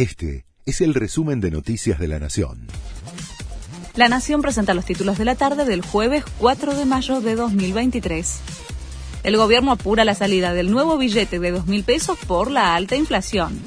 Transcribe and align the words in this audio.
Este 0.00 0.46
es 0.64 0.80
el 0.80 0.94
resumen 0.94 1.42
de 1.42 1.50
Noticias 1.50 1.98
de 1.98 2.08
la 2.08 2.18
Nación. 2.18 2.68
La 3.96 4.08
Nación 4.08 4.40
presenta 4.40 4.72
los 4.72 4.86
títulos 4.86 5.18
de 5.18 5.26
la 5.26 5.34
tarde 5.34 5.66
del 5.66 5.82
jueves 5.82 6.24
4 6.38 6.74
de 6.74 6.86
mayo 6.86 7.20
de 7.20 7.34
2023. 7.34 8.40
El 9.24 9.36
gobierno 9.36 9.72
apura 9.72 10.06
la 10.06 10.14
salida 10.14 10.54
del 10.54 10.70
nuevo 10.70 10.96
billete 10.96 11.38
de 11.38 11.54
2.000 11.54 11.84
pesos 11.84 12.18
por 12.26 12.50
la 12.50 12.76
alta 12.76 12.96
inflación. 12.96 13.60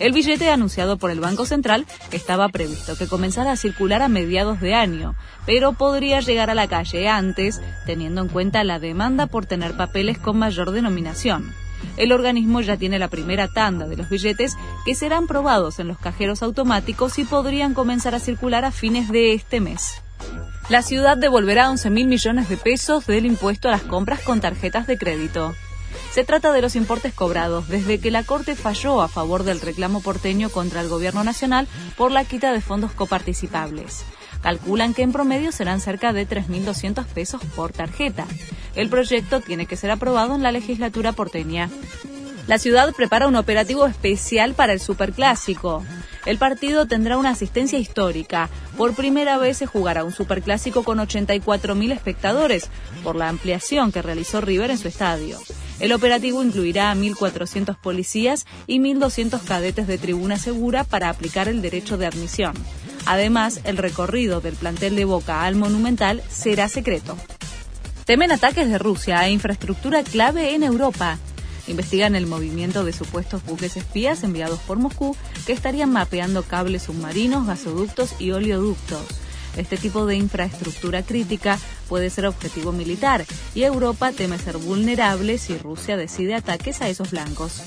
El 0.00 0.10
billete 0.12 0.50
anunciado 0.50 0.98
por 0.98 1.12
el 1.12 1.20
Banco 1.20 1.46
Central 1.46 1.86
estaba 2.10 2.48
previsto 2.48 2.96
que 2.96 3.06
comenzara 3.06 3.52
a 3.52 3.56
circular 3.56 4.02
a 4.02 4.08
mediados 4.08 4.60
de 4.60 4.74
año, 4.74 5.14
pero 5.46 5.74
podría 5.74 6.18
llegar 6.18 6.50
a 6.50 6.56
la 6.56 6.66
calle 6.66 7.06
antes, 7.06 7.62
teniendo 7.86 8.22
en 8.22 8.28
cuenta 8.28 8.64
la 8.64 8.80
demanda 8.80 9.28
por 9.28 9.46
tener 9.46 9.76
papeles 9.76 10.18
con 10.18 10.36
mayor 10.36 10.72
denominación. 10.72 11.54
El 11.96 12.12
organismo 12.12 12.60
ya 12.60 12.76
tiene 12.76 12.98
la 12.98 13.08
primera 13.08 13.48
tanda 13.48 13.86
de 13.86 13.96
los 13.96 14.08
billetes 14.08 14.56
que 14.84 14.94
serán 14.94 15.26
probados 15.26 15.78
en 15.78 15.88
los 15.88 15.98
cajeros 15.98 16.42
automáticos 16.42 17.18
y 17.18 17.24
podrían 17.24 17.74
comenzar 17.74 18.14
a 18.14 18.20
circular 18.20 18.64
a 18.64 18.72
fines 18.72 19.08
de 19.08 19.34
este 19.34 19.60
mes. 19.60 20.02
La 20.68 20.82
ciudad 20.82 21.16
devolverá 21.16 21.68
11 21.70 21.90
mil 21.90 22.06
millones 22.06 22.48
de 22.48 22.56
pesos 22.56 23.06
del 23.06 23.26
impuesto 23.26 23.68
a 23.68 23.72
las 23.72 23.82
compras 23.82 24.20
con 24.20 24.40
tarjetas 24.40 24.86
de 24.86 24.98
crédito. 24.98 25.54
Se 26.12 26.24
trata 26.24 26.52
de 26.52 26.62
los 26.62 26.76
importes 26.76 27.12
cobrados 27.14 27.68
desde 27.68 27.98
que 28.00 28.10
la 28.10 28.22
Corte 28.24 28.54
falló 28.56 29.00
a 29.00 29.08
favor 29.08 29.44
del 29.44 29.60
reclamo 29.60 30.00
porteño 30.00 30.50
contra 30.50 30.80
el 30.80 30.88
Gobierno 30.88 31.24
Nacional 31.24 31.68
por 31.96 32.12
la 32.12 32.24
quita 32.24 32.52
de 32.52 32.60
fondos 32.60 32.92
coparticipables. 32.92 34.04
Calculan 34.42 34.94
que 34.94 35.02
en 35.02 35.12
promedio 35.12 35.52
serán 35.52 35.80
cerca 35.80 36.12
de 36.12 36.26
3.200 36.26 37.04
pesos 37.06 37.42
por 37.54 37.72
tarjeta. 37.72 38.26
El 38.74 38.88
proyecto 38.88 39.40
tiene 39.40 39.66
que 39.66 39.76
ser 39.76 39.90
aprobado 39.90 40.34
en 40.34 40.42
la 40.42 40.52
legislatura 40.52 41.12
porteña. 41.12 41.68
La 42.46 42.58
ciudad 42.58 42.92
prepara 42.94 43.28
un 43.28 43.36
operativo 43.36 43.86
especial 43.86 44.54
para 44.54 44.72
el 44.72 44.80
Superclásico. 44.80 45.84
El 46.26 46.36
partido 46.38 46.86
tendrá 46.86 47.16
una 47.16 47.30
asistencia 47.30 47.78
histórica. 47.78 48.50
Por 48.76 48.94
primera 48.94 49.38
vez 49.38 49.58
se 49.58 49.66
jugará 49.66 50.04
un 50.04 50.12
superclásico 50.12 50.82
con 50.82 50.98
84.000 50.98 51.92
espectadores 51.92 52.68
por 53.02 53.16
la 53.16 53.28
ampliación 53.28 53.92
que 53.92 54.02
realizó 54.02 54.40
River 54.40 54.70
en 54.70 54.78
su 54.78 54.88
estadio. 54.88 55.38
El 55.78 55.92
operativo 55.92 56.42
incluirá 56.42 56.90
a 56.90 56.94
1.400 56.94 57.76
policías 57.76 58.46
y 58.66 58.80
1.200 58.80 59.42
cadetes 59.44 59.86
de 59.86 59.98
tribuna 59.98 60.36
segura 60.36 60.84
para 60.84 61.08
aplicar 61.08 61.48
el 61.48 61.62
derecho 61.62 61.96
de 61.96 62.06
admisión. 62.06 62.54
Además, 63.06 63.60
el 63.64 63.78
recorrido 63.78 64.40
del 64.40 64.56
plantel 64.56 64.94
de 64.94 65.06
Boca 65.06 65.44
al 65.44 65.56
Monumental 65.56 66.22
será 66.28 66.68
secreto. 66.68 67.16
Temen 68.10 68.32
ataques 68.32 68.68
de 68.68 68.76
Rusia 68.76 69.20
a 69.20 69.28
infraestructura 69.28 70.02
clave 70.02 70.56
en 70.56 70.64
Europa. 70.64 71.16
Investigan 71.68 72.16
el 72.16 72.26
movimiento 72.26 72.84
de 72.84 72.92
supuestos 72.92 73.44
buques 73.44 73.76
espías 73.76 74.24
enviados 74.24 74.58
por 74.58 74.80
Moscú 74.80 75.16
que 75.46 75.52
estarían 75.52 75.92
mapeando 75.92 76.42
cables 76.42 76.82
submarinos, 76.82 77.46
gasoductos 77.46 78.20
y 78.20 78.32
oleoductos. 78.32 79.06
Este 79.56 79.76
tipo 79.76 80.06
de 80.06 80.16
infraestructura 80.16 81.04
crítica 81.04 81.56
puede 81.88 82.10
ser 82.10 82.26
objetivo 82.26 82.72
militar 82.72 83.24
y 83.54 83.62
Europa 83.62 84.10
teme 84.10 84.40
ser 84.40 84.56
vulnerable 84.56 85.38
si 85.38 85.56
Rusia 85.56 85.96
decide 85.96 86.34
ataques 86.34 86.82
a 86.82 86.88
esos 86.88 87.12
blancos. 87.12 87.62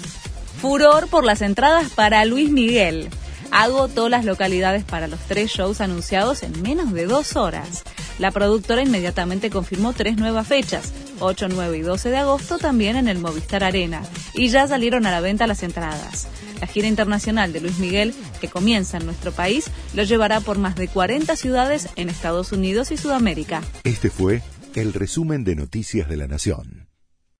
Furor 0.62 1.08
por 1.08 1.24
las 1.24 1.42
entradas 1.42 1.90
para 1.92 2.26
Luis 2.26 2.52
Miguel. 2.52 3.08
Agotó 3.50 4.10
las 4.10 4.26
localidades 4.26 4.84
para 4.84 5.08
los 5.08 5.22
tres 5.22 5.52
shows 5.52 5.80
anunciados 5.80 6.44
en 6.44 6.62
menos 6.62 6.92
de 6.92 7.06
dos 7.06 7.38
horas. 7.38 7.86
La 8.20 8.32
productora 8.32 8.82
inmediatamente 8.82 9.50
confirmó 9.50 9.94
tres 9.94 10.18
nuevas 10.18 10.48
fechas, 10.48 10.94
8, 11.20 11.48
9 11.50 11.78
y 11.78 11.82
12 11.82 12.10
de 12.10 12.18
agosto 12.18 12.58
también 12.58 12.96
en 12.96 13.08
el 13.08 13.20
Movistar 13.20 13.64
Arena, 13.64 14.04
y 14.34 14.50
ya 14.50 14.68
salieron 14.68 15.06
a 15.06 15.12
la 15.12 15.22
venta 15.22 15.48
las 15.48 15.64
entradas. 15.64 16.28
La 16.62 16.68
gira 16.68 16.88
internacional 16.88 17.52
de 17.52 17.62
Luis 17.62 17.80
Miguel, 17.80 18.14
que 18.40 18.48
comienza 18.48 18.98
en 18.98 19.06
nuestro 19.06 19.32
país, 19.32 19.70
lo 19.94 20.04
llevará 20.04 20.40
por 20.40 20.58
más 20.58 20.76
de 20.76 20.88
40 20.88 21.36
ciudades 21.36 21.90
en 21.96 22.10
Estados 22.10 22.52
Unidos 22.52 22.92
y 22.92 22.98
Sudamérica. 22.98 23.62
Este 23.84 24.10
fue 24.10 24.42
el 24.76 24.94
resumen 24.94 25.44
de 25.44 25.56
Noticias 25.56 26.08
de 26.08 26.18
la 26.18 26.28
Nación. 26.28 26.93